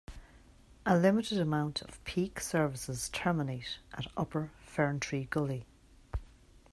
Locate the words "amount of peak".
1.37-2.39